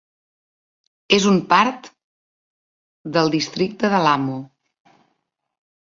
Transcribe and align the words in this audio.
És 1.17 1.27
un 1.31 1.35
part 1.51 1.91
del 3.19 3.31
districte 3.37 3.95
de 3.95 4.03
Lamu. 4.09 4.39